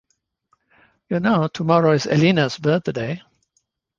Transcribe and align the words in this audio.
You 1.09 1.19
know 1.19 1.47
tomorrow 1.47 1.91
is 1.91 2.07
Elena’s 2.07 2.57
birthday. 2.57 3.21